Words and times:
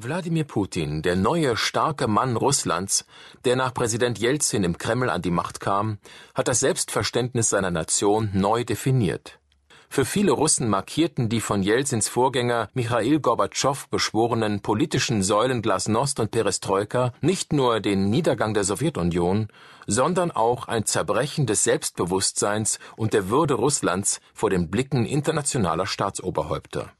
Wladimir 0.00 0.44
Putin, 0.44 1.02
der 1.02 1.16
neue 1.16 1.56
starke 1.56 2.06
Mann 2.06 2.36
Russlands, 2.36 3.04
der 3.44 3.56
nach 3.56 3.74
Präsident 3.74 4.20
Jelzin 4.20 4.62
im 4.62 4.78
Kreml 4.78 5.10
an 5.10 5.22
die 5.22 5.32
Macht 5.32 5.58
kam, 5.58 5.98
hat 6.36 6.46
das 6.46 6.60
Selbstverständnis 6.60 7.48
seiner 7.48 7.72
Nation 7.72 8.30
neu 8.32 8.62
definiert. 8.62 9.40
Für 9.88 10.04
viele 10.04 10.30
Russen 10.30 10.68
markierten 10.68 11.28
die 11.28 11.40
von 11.40 11.64
Jelzins 11.64 12.08
Vorgänger 12.08 12.68
Michail 12.74 13.18
Gorbatschow 13.18 13.88
beschworenen 13.88 14.60
politischen 14.60 15.24
Säulen 15.24 15.62
Glasnost 15.62 16.20
und 16.20 16.30
Perestroika 16.30 17.12
nicht 17.20 17.52
nur 17.52 17.80
den 17.80 18.08
Niedergang 18.08 18.54
der 18.54 18.62
Sowjetunion, 18.62 19.48
sondern 19.88 20.30
auch 20.30 20.68
ein 20.68 20.86
Zerbrechen 20.86 21.46
des 21.46 21.64
Selbstbewusstseins 21.64 22.78
und 22.96 23.14
der 23.14 23.30
Würde 23.30 23.54
Russlands 23.54 24.20
vor 24.32 24.48
den 24.48 24.70
Blicken 24.70 25.06
internationaler 25.06 25.86
Staatsoberhäupter. 25.86 26.92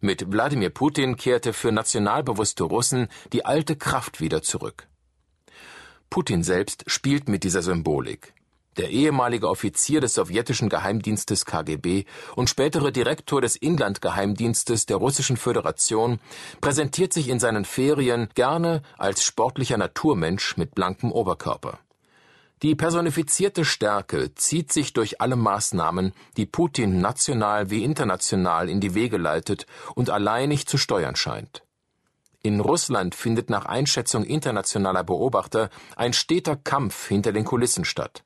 Mit 0.00 0.30
Wladimir 0.30 0.70
Putin 0.70 1.16
kehrte 1.16 1.52
für 1.52 1.72
nationalbewusste 1.72 2.64
Russen 2.64 3.08
die 3.32 3.44
alte 3.44 3.76
Kraft 3.76 4.20
wieder 4.20 4.42
zurück. 4.42 4.88
Putin 6.10 6.42
selbst 6.42 6.84
spielt 6.86 7.28
mit 7.28 7.44
dieser 7.44 7.62
Symbolik. 7.62 8.34
Der 8.76 8.90
ehemalige 8.90 9.48
Offizier 9.48 10.02
des 10.02 10.12
sowjetischen 10.12 10.68
Geheimdienstes 10.68 11.46
KGB 11.46 12.04
und 12.34 12.50
spätere 12.50 12.92
Direktor 12.92 13.40
des 13.40 13.56
Inlandgeheimdienstes 13.56 14.84
der 14.84 14.98
Russischen 14.98 15.38
Föderation 15.38 16.20
präsentiert 16.60 17.14
sich 17.14 17.28
in 17.28 17.40
seinen 17.40 17.64
Ferien 17.64 18.28
gerne 18.34 18.82
als 18.98 19.24
sportlicher 19.24 19.78
Naturmensch 19.78 20.58
mit 20.58 20.74
blankem 20.74 21.10
Oberkörper. 21.10 21.78
Die 22.62 22.74
personifizierte 22.74 23.66
Stärke 23.66 24.34
zieht 24.34 24.72
sich 24.72 24.94
durch 24.94 25.20
alle 25.20 25.36
Maßnahmen, 25.36 26.14
die 26.38 26.46
Putin 26.46 27.02
national 27.02 27.68
wie 27.68 27.84
international 27.84 28.70
in 28.70 28.80
die 28.80 28.94
Wege 28.94 29.18
leitet 29.18 29.66
und 29.94 30.08
alleinig 30.08 30.66
zu 30.66 30.78
steuern 30.78 31.16
scheint. 31.16 31.64
In 32.40 32.60
Russland 32.60 33.14
findet 33.14 33.50
nach 33.50 33.66
Einschätzung 33.66 34.24
internationaler 34.24 35.04
Beobachter 35.04 35.68
ein 35.96 36.14
steter 36.14 36.56
Kampf 36.56 37.08
hinter 37.08 37.32
den 37.32 37.44
Kulissen 37.44 37.84
statt. 37.84 38.24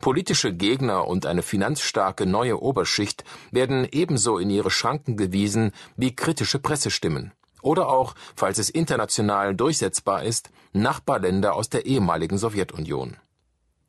Politische 0.00 0.52
Gegner 0.52 1.06
und 1.06 1.24
eine 1.24 1.42
finanzstarke 1.42 2.26
neue 2.26 2.60
Oberschicht 2.60 3.24
werden 3.52 3.88
ebenso 3.90 4.36
in 4.36 4.50
ihre 4.50 4.70
Schranken 4.70 5.16
gewiesen 5.16 5.72
wie 5.96 6.14
kritische 6.14 6.58
Pressestimmen. 6.58 7.32
Oder 7.62 7.88
auch, 7.88 8.14
falls 8.34 8.58
es 8.58 8.68
international 8.68 9.54
durchsetzbar 9.54 10.24
ist, 10.24 10.50
Nachbarländer 10.72 11.54
aus 11.54 11.70
der 11.70 11.86
ehemaligen 11.86 12.36
Sowjetunion. 12.36 13.16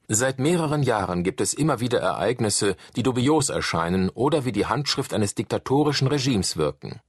Seit 0.09 0.39
mehreren 0.39 0.83
Jahren 0.83 1.23
gibt 1.23 1.41
es 1.41 1.53
immer 1.53 1.81
wieder 1.81 1.99
Ereignisse, 1.99 2.77
die 2.95 3.03
dubios 3.03 3.49
erscheinen 3.49 4.09
oder 4.09 4.45
wie 4.45 4.53
die 4.53 4.65
Handschrift 4.65 5.13
eines 5.13 5.35
diktatorischen 5.35 6.07
Regimes 6.07 6.55
wirken. 6.55 7.01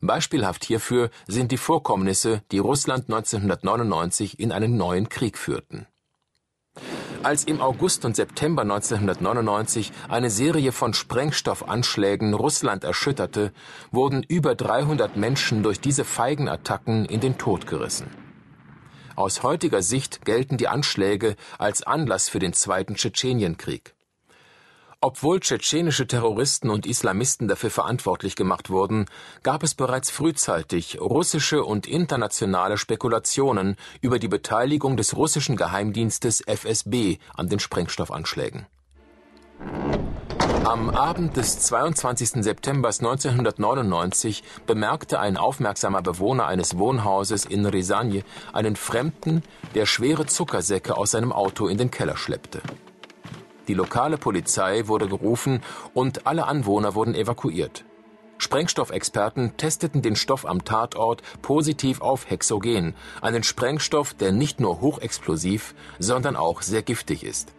Beispielhaft 0.00 0.64
hierfür 0.64 1.10
sind 1.28 1.52
die 1.52 1.56
Vorkommnisse, 1.56 2.42
die 2.50 2.58
Russland 2.58 3.04
1999 3.04 4.40
in 4.40 4.50
einen 4.50 4.76
neuen 4.76 5.08
Krieg 5.08 5.38
führten. 5.38 5.86
Als 7.22 7.44
im 7.44 7.60
August 7.60 8.04
und 8.04 8.16
September 8.16 8.62
1999 8.62 9.92
eine 10.08 10.28
Serie 10.28 10.72
von 10.72 10.92
Sprengstoffanschlägen 10.92 12.34
Russland 12.34 12.82
erschütterte, 12.82 13.52
wurden 13.92 14.24
über 14.24 14.56
300 14.56 15.16
Menschen 15.16 15.62
durch 15.62 15.80
diese 15.80 16.04
feigen 16.04 16.48
Attacken 16.48 17.04
in 17.04 17.20
den 17.20 17.38
Tod 17.38 17.68
gerissen. 17.68 18.23
Aus 19.16 19.44
heutiger 19.44 19.82
Sicht 19.82 20.24
gelten 20.24 20.56
die 20.56 20.66
Anschläge 20.66 21.36
als 21.58 21.82
Anlass 21.82 22.28
für 22.28 22.40
den 22.40 22.52
Zweiten 22.52 22.96
Tschetschenienkrieg. 22.96 23.94
Obwohl 25.00 25.38
tschetschenische 25.38 26.06
Terroristen 26.06 26.70
und 26.70 26.86
Islamisten 26.86 27.46
dafür 27.46 27.70
verantwortlich 27.70 28.36
gemacht 28.36 28.70
wurden, 28.70 29.04
gab 29.42 29.62
es 29.62 29.74
bereits 29.74 30.10
frühzeitig 30.10 30.98
russische 30.98 31.62
und 31.62 31.86
internationale 31.86 32.78
Spekulationen 32.78 33.76
über 34.00 34.18
die 34.18 34.28
Beteiligung 34.28 34.96
des 34.96 35.14
russischen 35.14 35.56
Geheimdienstes 35.56 36.40
FSB 36.40 37.18
an 37.34 37.48
den 37.50 37.60
Sprengstoffanschlägen. 37.60 38.66
Am 40.64 40.88
Abend 40.88 41.36
des 41.36 41.58
22. 41.58 42.42
September 42.42 42.88
1999 42.88 44.42
bemerkte 44.66 45.20
ein 45.20 45.36
aufmerksamer 45.36 46.00
Bewohner 46.00 46.46
eines 46.46 46.78
Wohnhauses 46.78 47.44
in 47.44 47.66
Risagne 47.66 48.22
einen 48.54 48.74
Fremden, 48.74 49.42
der 49.74 49.84
schwere 49.84 50.24
Zuckersäcke 50.24 50.96
aus 50.96 51.10
seinem 51.10 51.32
Auto 51.32 51.66
in 51.66 51.76
den 51.76 51.90
Keller 51.90 52.16
schleppte. 52.16 52.62
Die 53.68 53.74
lokale 53.74 54.16
Polizei 54.16 54.88
wurde 54.88 55.06
gerufen 55.06 55.62
und 55.92 56.26
alle 56.26 56.46
Anwohner 56.46 56.94
wurden 56.94 57.14
evakuiert. 57.14 57.84
Sprengstoffexperten 58.38 59.58
testeten 59.58 60.00
den 60.00 60.16
Stoff 60.16 60.46
am 60.46 60.64
Tatort 60.64 61.22
positiv 61.42 62.00
auf 62.00 62.30
Hexogen, 62.30 62.94
einen 63.20 63.42
Sprengstoff, 63.42 64.14
der 64.14 64.32
nicht 64.32 64.60
nur 64.60 64.80
hochexplosiv, 64.80 65.74
sondern 65.98 66.36
auch 66.36 66.62
sehr 66.62 66.82
giftig 66.82 67.22
ist. 67.22 67.52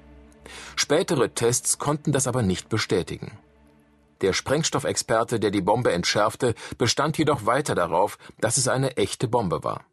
Spätere 0.75 1.33
Tests 1.33 1.77
konnten 1.77 2.11
das 2.11 2.27
aber 2.27 2.41
nicht 2.41 2.69
bestätigen. 2.69 3.37
Der 4.21 4.33
Sprengstoffexperte, 4.33 5.39
der 5.39 5.51
die 5.51 5.61
Bombe 5.61 5.91
entschärfte, 5.91 6.55
bestand 6.77 7.17
jedoch 7.17 7.45
weiter 7.45 7.75
darauf, 7.75 8.17
dass 8.39 8.57
es 8.57 8.67
eine 8.67 8.97
echte 8.97 9.27
Bombe 9.27 9.63
war. 9.63 9.85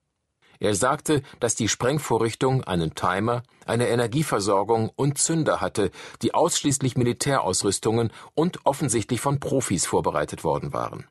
Er 0.61 0.77
sagte, 0.77 1.23
dass 1.41 1.57
die 1.57 1.69
Sprengvorrichtung 1.69 2.63
einen 2.63 2.95
Timer, 2.95 3.43
eine 3.67 3.89
Energieversorgung 3.89 4.93
und 4.95 5.19
Zünder 5.19 5.61
hatte, 5.61 5.91
die 6.23 6.35
ausschließlich 6.35 6.97
Militärausrüstungen 6.97 8.13
und 8.35 8.65
offensichtlich 8.65 9.21
von 9.21 9.41
Profis 9.41 9.87
vorbereitet 9.87 10.45
worden 10.45 10.73
waren. 10.73 11.09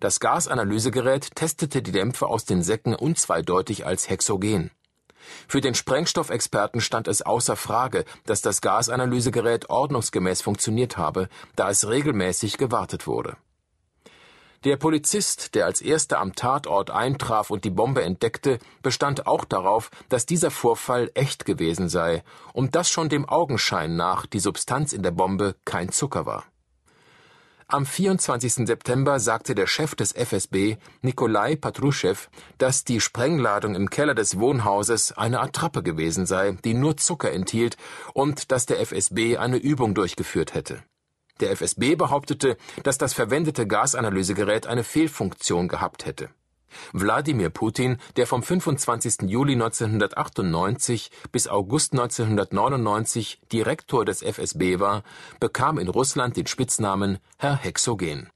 Das 0.00 0.20
Gasanalysegerät 0.20 1.34
testete 1.34 1.80
die 1.80 1.92
Dämpfe 1.92 2.26
aus 2.26 2.44
den 2.44 2.62
Säcken 2.62 2.94
unzweideutig 2.94 3.86
als 3.86 4.10
Hexogen. 4.10 4.70
Für 5.48 5.60
den 5.60 5.74
Sprengstoffexperten 5.74 6.80
stand 6.80 7.08
es 7.08 7.22
außer 7.22 7.56
Frage, 7.56 8.04
dass 8.26 8.42
das 8.42 8.60
Gasanalysegerät 8.60 9.70
ordnungsgemäß 9.70 10.42
funktioniert 10.42 10.96
habe, 10.96 11.28
da 11.56 11.70
es 11.70 11.88
regelmäßig 11.88 12.58
gewartet 12.58 13.06
wurde. 13.06 13.36
Der 14.64 14.76
Polizist, 14.76 15.56
der 15.56 15.66
als 15.66 15.80
erster 15.80 16.20
am 16.20 16.36
Tatort 16.36 16.90
eintraf 16.90 17.50
und 17.50 17.64
die 17.64 17.70
Bombe 17.70 18.04
entdeckte, 18.04 18.60
bestand 18.80 19.26
auch 19.26 19.44
darauf, 19.44 19.90
dass 20.08 20.24
dieser 20.24 20.52
Vorfall 20.52 21.10
echt 21.14 21.44
gewesen 21.44 21.88
sei 21.88 22.22
und 22.52 22.76
dass 22.76 22.88
schon 22.88 23.08
dem 23.08 23.28
Augenschein 23.28 23.96
nach 23.96 24.24
die 24.24 24.38
Substanz 24.38 24.92
in 24.92 25.02
der 25.02 25.10
Bombe 25.10 25.56
kein 25.64 25.90
Zucker 25.90 26.26
war. 26.26 26.44
Am 27.74 27.86
24. 27.86 28.66
September 28.66 29.18
sagte 29.18 29.54
der 29.54 29.66
Chef 29.66 29.94
des 29.94 30.12
FSB, 30.12 30.76
Nikolai 31.00 31.56
Patruschew, 31.56 32.16
dass 32.58 32.84
die 32.84 33.00
Sprengladung 33.00 33.74
im 33.74 33.88
Keller 33.88 34.14
des 34.14 34.38
Wohnhauses 34.38 35.12
eine 35.12 35.40
Attrappe 35.40 35.82
gewesen 35.82 36.26
sei, 36.26 36.52
die 36.66 36.74
nur 36.74 36.98
Zucker 36.98 37.32
enthielt, 37.32 37.78
und 38.12 38.52
dass 38.52 38.66
der 38.66 38.78
FSB 38.78 39.38
eine 39.38 39.56
Übung 39.56 39.94
durchgeführt 39.94 40.52
hätte. 40.52 40.82
Der 41.40 41.50
FSB 41.52 41.94
behauptete, 41.94 42.58
dass 42.82 42.98
das 42.98 43.14
verwendete 43.14 43.66
Gasanalysegerät 43.66 44.66
eine 44.66 44.84
Fehlfunktion 44.84 45.68
gehabt 45.68 46.04
hätte. 46.04 46.28
Wladimir 46.92 47.50
Putin, 47.50 47.98
der 48.16 48.26
vom 48.26 48.42
25. 48.42 49.28
Juli 49.28 49.54
1998 49.54 51.10
bis 51.30 51.48
August 51.48 51.92
1999 51.92 53.40
Direktor 53.52 54.04
des 54.04 54.22
FSB 54.22 54.78
war, 54.80 55.02
bekam 55.40 55.78
in 55.78 55.88
Russland 55.88 56.36
den 56.36 56.46
Spitznamen 56.46 57.18
Herr 57.38 57.56
Hexogen. 57.56 58.30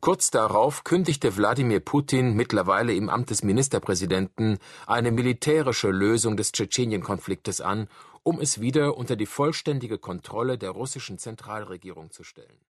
Kurz 0.00 0.30
darauf 0.30 0.84
kündigte 0.84 1.36
Wladimir 1.36 1.80
Putin, 1.80 2.34
mittlerweile 2.34 2.92
im 2.92 3.08
Amt 3.08 3.30
des 3.30 3.42
Ministerpräsidenten, 3.42 4.58
eine 4.86 5.10
militärische 5.10 5.88
Lösung 5.88 6.36
des 6.36 6.52
Tschetschenien-Konfliktes 6.52 7.62
an, 7.62 7.88
um 8.22 8.38
es 8.38 8.60
wieder 8.60 8.98
unter 8.98 9.16
die 9.16 9.24
vollständige 9.24 9.98
Kontrolle 9.98 10.58
der 10.58 10.70
russischen 10.72 11.18
Zentralregierung 11.18 12.10
zu 12.10 12.22
stellen 12.22 12.60